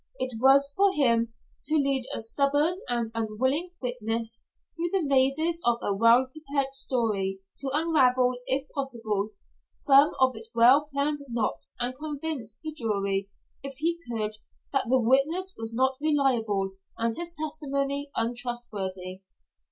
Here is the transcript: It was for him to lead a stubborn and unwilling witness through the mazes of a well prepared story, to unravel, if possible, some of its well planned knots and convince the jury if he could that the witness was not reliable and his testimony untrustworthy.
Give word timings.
It 0.17 0.41
was 0.41 0.73
for 0.75 0.91
him 0.93 1.31
to 1.67 1.75
lead 1.75 2.05
a 2.11 2.21
stubborn 2.21 2.79
and 2.89 3.11
unwilling 3.13 3.69
witness 3.83 4.41
through 4.75 4.89
the 4.93 5.05
mazes 5.07 5.61
of 5.63 5.77
a 5.83 5.93
well 5.95 6.25
prepared 6.25 6.73
story, 6.73 7.41
to 7.59 7.69
unravel, 7.71 8.33
if 8.47 8.67
possible, 8.73 9.29
some 9.71 10.13
of 10.19 10.35
its 10.35 10.49
well 10.55 10.87
planned 10.91 11.19
knots 11.29 11.75
and 11.79 11.93
convince 11.95 12.57
the 12.57 12.73
jury 12.73 13.29
if 13.61 13.75
he 13.75 13.99
could 14.11 14.37
that 14.73 14.87
the 14.89 14.99
witness 14.99 15.53
was 15.55 15.71
not 15.71 15.97
reliable 16.01 16.71
and 16.97 17.15
his 17.15 17.31
testimony 17.31 18.09
untrustworthy. 18.15 19.21